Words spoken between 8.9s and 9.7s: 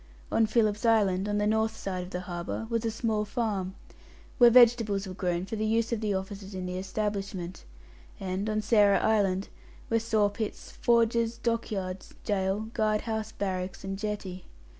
Island,